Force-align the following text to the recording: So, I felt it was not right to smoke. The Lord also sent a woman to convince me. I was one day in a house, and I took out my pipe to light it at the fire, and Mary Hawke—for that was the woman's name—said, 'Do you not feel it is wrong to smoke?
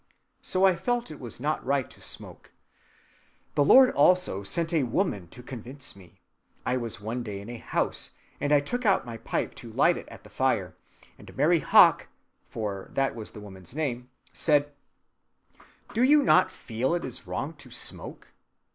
So, 0.41 0.65
I 0.65 0.75
felt 0.77 1.11
it 1.11 1.19
was 1.19 1.39
not 1.39 1.63
right 1.63 1.87
to 1.91 2.01
smoke. 2.01 2.53
The 3.53 3.63
Lord 3.63 3.91
also 3.93 4.41
sent 4.41 4.73
a 4.73 4.81
woman 4.81 5.27
to 5.27 5.43
convince 5.43 5.95
me. 5.95 6.21
I 6.65 6.75
was 6.75 6.99
one 6.99 7.21
day 7.21 7.39
in 7.39 7.49
a 7.49 7.59
house, 7.59 8.09
and 8.39 8.51
I 8.51 8.61
took 8.61 8.83
out 8.83 9.05
my 9.05 9.17
pipe 9.17 9.53
to 9.61 9.71
light 9.71 9.97
it 9.97 10.09
at 10.09 10.23
the 10.23 10.31
fire, 10.31 10.75
and 11.19 11.37
Mary 11.37 11.59
Hawke—for 11.59 12.89
that 12.95 13.13
was 13.13 13.29
the 13.29 13.41
woman's 13.41 13.75
name—said, 13.75 14.73
'Do 15.93 16.01
you 16.01 16.23
not 16.23 16.49
feel 16.49 16.95
it 16.95 17.05
is 17.05 17.27
wrong 17.27 17.53
to 17.57 17.69
smoke? 17.69 18.33